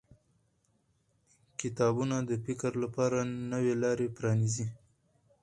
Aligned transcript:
کتابونه 1.59 2.15
د 2.29 2.31
فکر 2.45 2.71
لپاره 2.83 3.17
نوې 3.51 3.73
لارې 3.83 4.07
پرانیزي 4.17 4.65